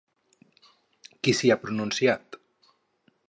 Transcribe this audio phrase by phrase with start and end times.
[1.25, 2.39] Qui s'hi ha pronunciat?